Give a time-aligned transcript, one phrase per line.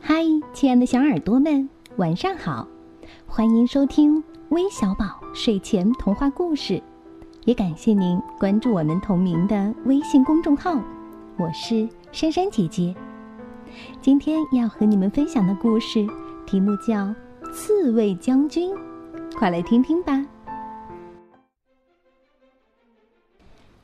[0.00, 2.66] 嗨，亲爱的小耳朵们，晚上好！
[3.26, 6.82] 欢迎收听微小宝睡前童话故事，
[7.44, 10.80] 也感谢您关注我们同名的微信公众号。
[11.36, 12.94] 我是珊珊姐姐，
[14.00, 16.06] 今天要和你们分享的故事
[16.46, 16.94] 题目叫
[17.52, 18.72] 《刺猬将军》，
[19.36, 20.24] 快来听听吧。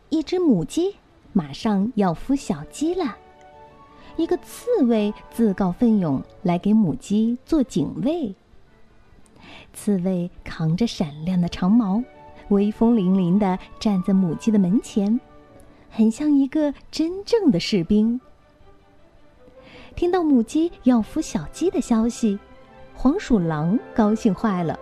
[0.09, 0.95] 一只母鸡
[1.33, 3.17] 马上要孵小鸡了。
[4.17, 8.35] 一个刺猬自告奋勇来给母鸡做警卫。
[9.73, 12.03] 刺猬扛着闪亮的长矛，
[12.49, 15.21] 威风凛凛地站在母鸡的门前，
[15.90, 18.21] 很像一个真正的士兵。
[19.96, 22.39] 听到母鸡要孵小鸡的消息，
[22.95, 24.79] 黄鼠狼高兴坏了。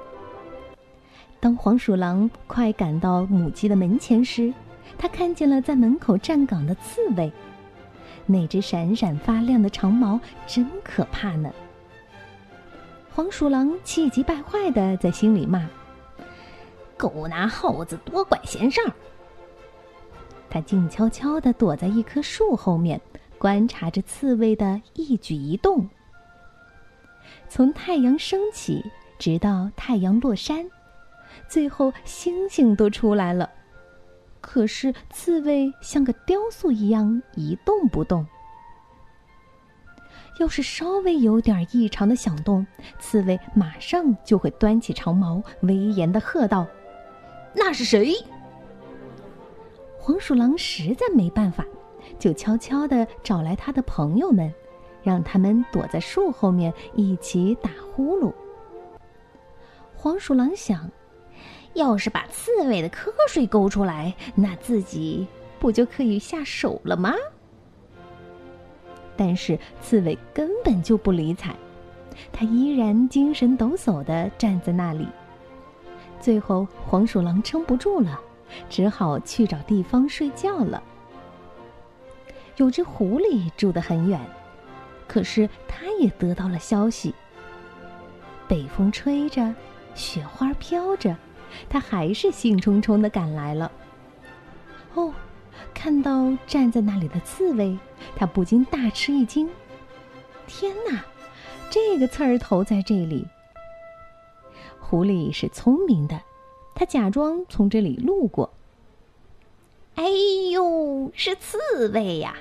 [1.41, 4.52] 当黄鼠狼快赶到母鸡的门前时，
[4.96, 7.33] 他看见了在门口站岗的刺猬。
[8.26, 11.52] 那只闪闪发亮的长矛真可怕呢！
[13.14, 15.69] 黄鼠狼气急败坏的在心里骂
[16.97, 18.92] ：“狗拿耗子，多管闲事儿！”
[20.48, 23.00] 他静悄悄的躲在一棵树后面，
[23.38, 25.88] 观察着刺猬的一举一动。
[27.48, 28.84] 从太阳升起，
[29.19, 30.70] 直到太阳落山，
[31.48, 33.50] 最后星星都出来了。
[34.42, 38.26] 可是刺猬像个雕塑一样一动不动。
[40.38, 42.66] 要是稍微有点异常的响动，
[42.98, 46.66] 刺猬马上就会端起长矛，威严的喝道
[47.54, 48.14] ：“那是谁？”
[49.96, 51.64] 黄鼠狼实在没办法，
[52.18, 54.52] 就悄悄的找来他的朋友们，
[55.02, 58.32] 让他们躲在树后面一起打呼噜。
[59.94, 60.90] 黄鼠狼想。
[61.75, 65.27] 要是把刺猬的瞌睡勾出来，那自己
[65.59, 67.15] 不就可以下手了吗？
[69.17, 71.55] 但是刺猬根本就不理睬，
[72.33, 75.06] 它依然精神抖擞的站在那里。
[76.20, 78.21] 最后，黄鼠狼撑不住了，
[78.69, 80.82] 只好去找地方睡觉了。
[82.56, 84.21] 有只狐狸住得很远，
[85.09, 87.15] 可是它也得到了消息。
[88.47, 89.55] 北风吹着，
[89.94, 91.16] 雪花飘着。
[91.69, 93.71] 他还是兴冲冲的赶来了。
[94.95, 95.12] 哦，
[95.73, 97.78] 看到站在那里的刺猬，
[98.15, 99.49] 他不禁大吃一惊。
[100.47, 101.05] 天哪，
[101.71, 103.27] 这个刺儿头在这里！
[104.78, 106.21] 狐狸是聪明的，
[106.75, 108.53] 他假装从这里路过。
[109.94, 110.05] 哎
[110.50, 112.37] 呦，是刺猬呀！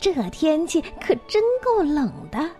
[0.00, 2.50] 这天气可真够冷的。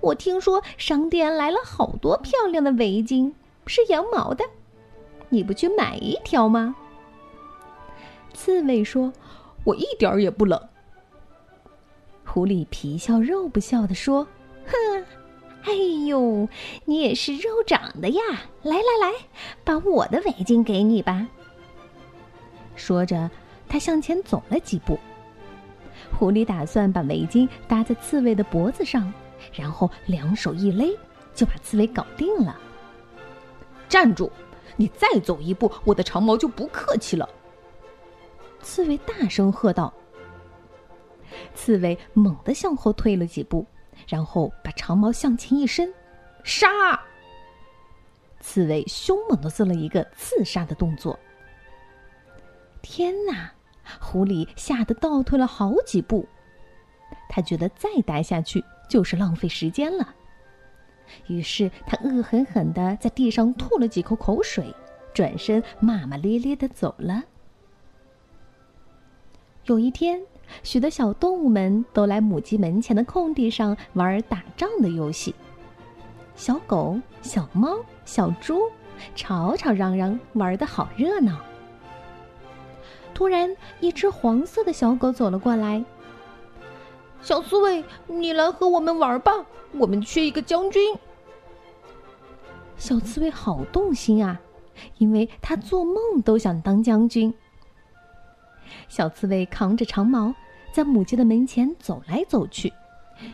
[0.00, 3.32] 我听说商店来了好多漂亮的围巾，
[3.66, 4.44] 是羊毛的。
[5.34, 6.76] 你不去买一条吗？
[8.32, 9.12] 刺猬说
[9.64, 10.60] ：“我一点儿也不冷。”
[12.24, 14.24] 狐狸皮笑肉不笑的说
[14.64, 15.04] ：“哼，
[15.64, 15.72] 哎
[16.06, 16.48] 呦，
[16.84, 18.22] 你也是肉长的呀！
[18.62, 19.12] 来来来，
[19.64, 21.26] 把我的围巾给你吧。”
[22.76, 23.28] 说着，
[23.68, 24.96] 他向前走了几步。
[26.16, 29.12] 狐狸打算把围巾搭在刺猬的脖子上，
[29.52, 30.96] 然后两手一勒，
[31.34, 32.56] 就把刺猬搞定了。
[33.88, 34.30] 站住！
[34.76, 37.28] 你再走一步，我的长矛就不客气了。”
[38.60, 39.92] 刺猬大声喝道。
[41.54, 43.66] 刺猬猛地向后退了几步，
[44.08, 45.92] 然后把长矛向前一伸，
[46.42, 46.68] 杀！
[48.40, 51.18] 刺猬凶猛的做了一个刺杀的动作。
[52.82, 53.50] 天哪！
[54.00, 56.26] 狐狸吓得倒退了好几步，
[57.28, 60.14] 他觉得再待下去就是浪费时间了。
[61.26, 64.74] 于是他恶狠狠地在地上吐了几口口水，
[65.12, 67.22] 转身骂骂咧咧地走了。
[69.64, 70.20] 有一天，
[70.62, 75.34] 许多小动物们都来母鸡门前的空地上玩打仗的游戏。
[76.36, 78.60] 小狗、小猫、小猪
[79.14, 81.38] 吵吵嚷嚷，玩得好热闹。
[83.14, 85.84] 突然，一只黄色的小狗走了过来。
[87.24, 89.32] 小刺猬，你来和我们玩吧，
[89.72, 90.94] 我们缺一个将军。
[92.76, 94.38] 小刺猬好动心啊，
[94.98, 97.32] 因为他做梦都想当将军。
[98.90, 100.34] 小刺猬扛着长矛，
[100.70, 102.70] 在母鸡的门前走来走去，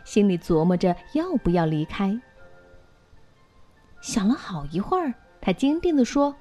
[0.04, 2.16] 心里琢磨着要不要离开。
[4.00, 6.32] 想了好一会儿，他坚定地说：“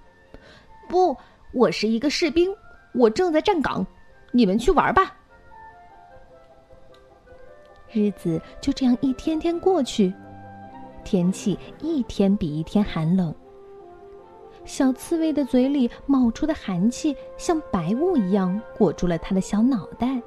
[0.87, 1.17] 不，
[1.51, 2.55] 我是一个士兵，
[2.93, 3.83] 我正在站岗，
[4.31, 5.15] 你们去玩吧。”
[7.91, 10.13] 日子就这样一天天过去，
[11.03, 13.33] 天气一天比一天寒冷。
[14.65, 20.21] 小刺猬的嘴里冒出的寒气像白雾一样裹住了它的小脑袋。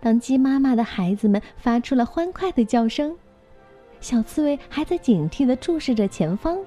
[0.00, 3.14] 当鸡妈妈的孩子们发出了欢快的叫声，
[4.00, 6.58] 小刺猬还在警惕地注视着前方。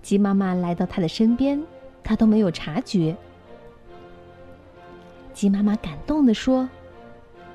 [0.00, 1.60] 鸡妈妈来到它的身边，
[2.04, 3.16] 它都没有察觉。
[5.32, 6.68] 鸡妈妈感动地说：“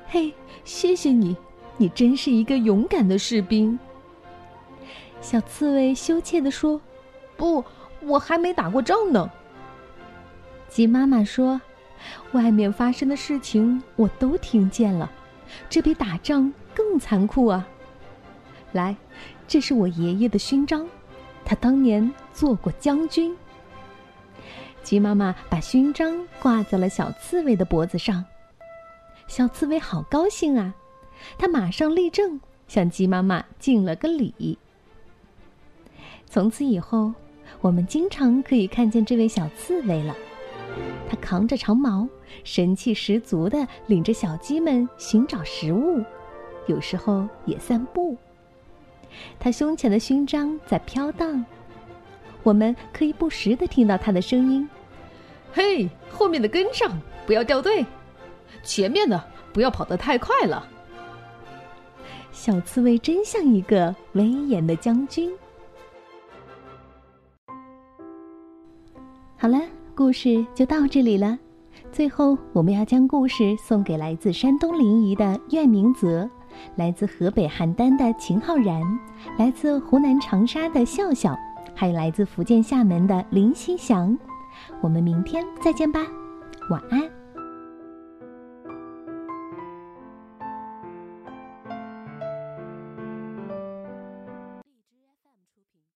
[0.08, 0.32] 嘿，
[0.64, 1.36] 谢谢你，
[1.76, 3.78] 你真是一个勇敢的士兵。”
[5.20, 6.80] 小刺猬羞怯地说
[7.36, 7.64] ：“不，
[8.00, 9.30] 我还没打过仗呢。”
[10.68, 11.60] 鸡妈妈说
[12.32, 15.10] ：“外面发生的事情我都听见了，
[15.68, 17.66] 这比打仗更残酷啊！
[18.72, 18.94] 来，
[19.48, 20.86] 这是我爷爷的勋章，
[21.44, 23.36] 他当年做过将军。”
[24.84, 28.24] 鸡妈妈把勋章挂在了小刺猬的脖子上，
[29.26, 30.74] 小刺猬好高兴啊！
[31.36, 34.58] 它马上立正，向鸡妈妈敬了个礼。
[36.26, 37.12] 从此以后，
[37.60, 40.14] 我们经常可以看见这位小刺猬了。
[41.08, 42.06] 它扛着长矛，
[42.44, 46.02] 神气十足地领着小鸡们寻找食物，
[46.66, 48.16] 有时候也散步。
[49.38, 51.44] 它胸前的勋章在飘荡，
[52.42, 54.68] 我们可以不时地听到它的声音
[55.52, 57.84] ：“嘿，后面的跟上，不要掉队；
[58.62, 59.22] 前面的
[59.52, 60.66] 不要跑得太快了。”
[62.32, 65.32] 小刺猬真像一个威严的将军。
[69.36, 69.60] 好了。
[69.96, 71.38] 故事就到这里了。
[71.90, 76.28] 最后，我们要将故事送给来自山东临沂的苑明泽，
[76.74, 78.82] 来自河北邯郸的秦浩然，
[79.38, 81.34] 来自湖南长沙的笑笑，
[81.74, 84.14] 还有来自福建厦门的林希祥。
[84.82, 86.06] 我们明天再见吧，
[86.68, 87.15] 晚安。